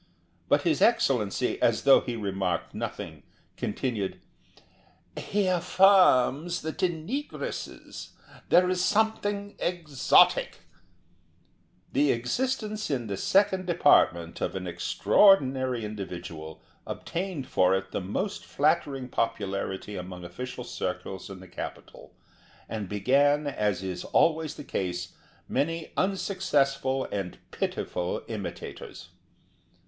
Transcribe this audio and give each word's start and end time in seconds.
But 0.49 0.63
his 0.63 0.81
Excellency, 0.81 1.61
as 1.61 1.83
though 1.83 2.01
he 2.01 2.15
remarked 2.15 2.73
nothing, 2.73 3.21
continued: 3.55 4.19
"He 5.15 5.45
affirms 5.45 6.63
that 6.63 6.81
in 6.81 7.05
negresses 7.05 8.13
there 8.49 8.67
is 8.67 8.83
something 8.83 9.55
exotic 9.59 10.61
The 11.91 12.11
existence 12.11 12.89
in 12.89 13.05
the 13.05 13.15
Second 13.15 13.67
Department 13.67 14.41
of 14.41 14.55
an 14.55 14.65
extraordinary 14.65 15.85
original 15.85 16.63
obtained 16.87 17.45
for 17.45 17.75
it 17.75 17.91
the 17.91 18.01
most 18.01 18.43
flattering 18.43 19.07
popularity 19.07 19.95
among 19.95 20.23
official 20.23 20.63
circles 20.63 21.29
in 21.29 21.41
the 21.41 21.47
Capital, 21.47 22.11
and 22.67 22.89
begat, 22.89 23.45
as 23.45 23.83
is 23.83 24.03
always 24.05 24.55
the 24.55 24.63
case, 24.63 25.13
many 25.47 25.91
unsuccessful 25.95 27.05
and 27.11 27.37
pitiful 27.51 28.23
imitators. 28.27 29.09